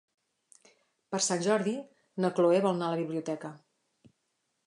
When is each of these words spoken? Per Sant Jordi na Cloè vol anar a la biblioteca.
Per 1.15 1.19
Sant 1.25 1.43
Jordi 1.49 1.75
na 2.25 2.33
Cloè 2.39 2.61
vol 2.67 2.73
anar 2.79 2.87
a 2.89 2.95
la 2.97 3.01
biblioteca. 3.03 3.55